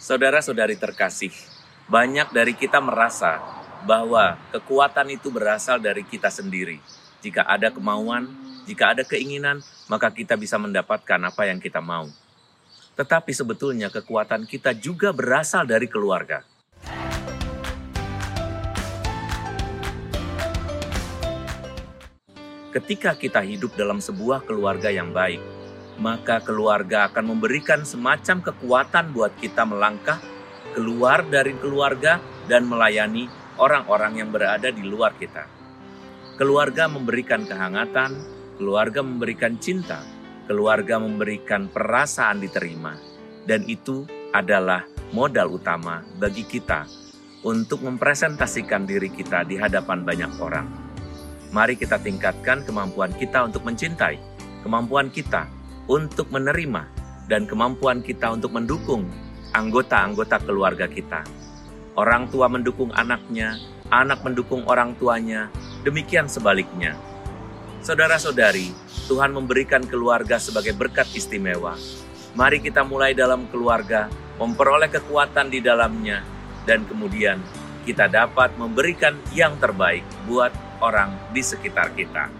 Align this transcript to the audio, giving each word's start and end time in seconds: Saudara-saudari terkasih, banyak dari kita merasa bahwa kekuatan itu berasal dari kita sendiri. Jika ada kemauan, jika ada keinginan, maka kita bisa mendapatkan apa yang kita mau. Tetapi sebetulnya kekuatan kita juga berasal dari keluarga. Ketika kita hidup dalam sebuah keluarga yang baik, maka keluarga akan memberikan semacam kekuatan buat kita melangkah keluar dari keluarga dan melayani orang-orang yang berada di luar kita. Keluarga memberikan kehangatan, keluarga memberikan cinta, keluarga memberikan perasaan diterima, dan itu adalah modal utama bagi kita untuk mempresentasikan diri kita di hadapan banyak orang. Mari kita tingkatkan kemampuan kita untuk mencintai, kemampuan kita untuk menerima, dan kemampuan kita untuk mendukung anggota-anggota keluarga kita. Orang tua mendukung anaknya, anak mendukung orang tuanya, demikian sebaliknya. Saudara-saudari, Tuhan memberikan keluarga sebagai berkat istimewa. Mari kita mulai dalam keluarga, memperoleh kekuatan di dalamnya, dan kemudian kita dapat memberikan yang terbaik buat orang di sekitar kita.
Saudara-saudari 0.00 0.80
terkasih, 0.80 1.28
banyak 1.84 2.32
dari 2.32 2.56
kita 2.56 2.80
merasa 2.80 3.36
bahwa 3.84 4.40
kekuatan 4.48 5.12
itu 5.12 5.28
berasal 5.28 5.76
dari 5.76 6.00
kita 6.08 6.32
sendiri. 6.32 6.80
Jika 7.20 7.44
ada 7.44 7.68
kemauan, 7.68 8.32
jika 8.64 8.96
ada 8.96 9.04
keinginan, 9.04 9.60
maka 9.92 10.08
kita 10.08 10.40
bisa 10.40 10.56
mendapatkan 10.56 11.20
apa 11.20 11.44
yang 11.44 11.60
kita 11.60 11.84
mau. 11.84 12.08
Tetapi 12.96 13.28
sebetulnya 13.36 13.92
kekuatan 13.92 14.48
kita 14.48 14.72
juga 14.72 15.12
berasal 15.12 15.68
dari 15.68 15.84
keluarga. 15.84 16.48
Ketika 22.72 23.12
kita 23.20 23.44
hidup 23.44 23.76
dalam 23.76 24.00
sebuah 24.00 24.48
keluarga 24.48 24.88
yang 24.88 25.12
baik, 25.12 25.59
maka 26.00 26.40
keluarga 26.40 27.12
akan 27.12 27.36
memberikan 27.36 27.84
semacam 27.84 28.40
kekuatan 28.40 29.12
buat 29.12 29.36
kita 29.36 29.68
melangkah 29.68 30.16
keluar 30.72 31.22
dari 31.28 31.52
keluarga 31.60 32.16
dan 32.48 32.64
melayani 32.64 33.28
orang-orang 33.60 34.24
yang 34.24 34.32
berada 34.32 34.72
di 34.72 34.80
luar 34.80 35.12
kita. 35.20 35.44
Keluarga 36.40 36.88
memberikan 36.88 37.44
kehangatan, 37.44 38.16
keluarga 38.56 39.04
memberikan 39.04 39.60
cinta, 39.60 40.00
keluarga 40.48 40.96
memberikan 40.96 41.68
perasaan 41.68 42.40
diterima, 42.40 42.96
dan 43.44 43.60
itu 43.68 44.08
adalah 44.32 44.88
modal 45.12 45.60
utama 45.60 46.00
bagi 46.16 46.48
kita 46.48 46.88
untuk 47.44 47.84
mempresentasikan 47.84 48.88
diri 48.88 49.12
kita 49.12 49.44
di 49.44 49.60
hadapan 49.60 50.00
banyak 50.00 50.32
orang. 50.40 50.64
Mari 51.50 51.76
kita 51.76 52.00
tingkatkan 52.00 52.64
kemampuan 52.64 53.12
kita 53.20 53.44
untuk 53.44 53.66
mencintai, 53.66 54.16
kemampuan 54.64 55.12
kita 55.12 55.59
untuk 55.90 56.30
menerima, 56.30 56.86
dan 57.26 57.50
kemampuan 57.50 57.98
kita 57.98 58.30
untuk 58.30 58.54
mendukung 58.54 59.10
anggota-anggota 59.50 60.38
keluarga 60.46 60.86
kita. 60.86 61.26
Orang 61.98 62.30
tua 62.30 62.46
mendukung 62.46 62.94
anaknya, 62.94 63.58
anak 63.90 64.22
mendukung 64.22 64.62
orang 64.70 64.94
tuanya, 64.94 65.50
demikian 65.82 66.30
sebaliknya. 66.30 66.94
Saudara-saudari, 67.82 68.70
Tuhan 69.10 69.34
memberikan 69.34 69.82
keluarga 69.82 70.38
sebagai 70.38 70.78
berkat 70.78 71.10
istimewa. 71.10 71.74
Mari 72.38 72.62
kita 72.62 72.86
mulai 72.86 73.10
dalam 73.10 73.50
keluarga, 73.50 74.06
memperoleh 74.38 74.86
kekuatan 74.86 75.50
di 75.50 75.58
dalamnya, 75.58 76.22
dan 76.70 76.86
kemudian 76.86 77.42
kita 77.82 78.06
dapat 78.06 78.54
memberikan 78.54 79.18
yang 79.34 79.58
terbaik 79.58 80.06
buat 80.30 80.54
orang 80.78 81.10
di 81.34 81.42
sekitar 81.42 81.90
kita. 81.98 82.39